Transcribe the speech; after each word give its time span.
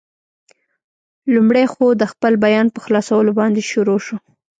لومړی 1.33 1.65
خو، 1.73 1.85
د 2.01 2.03
خپل 2.11 2.33
بیان 2.45 2.67
په 2.71 2.79
خلاصولو 2.85 3.31
باندې 3.39 3.61
شروع 3.71 3.99
شو. 4.05 4.17